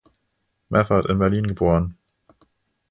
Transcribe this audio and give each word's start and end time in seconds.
Meffert, 0.69 1.05
in 1.11 1.19
Berlin 1.19 1.45
geboren. 1.45 1.95